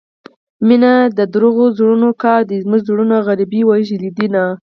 مينه 0.67 0.91
دروغو 1.33 1.65
زړونو 1.77 2.09
كار 2.23 2.41
دى 2.49 2.57
زموږه 2.63 2.85
زړونه 2.87 3.15
غريبۍ 3.27 3.61
وژلي 3.65 4.09
دينه 4.17 4.43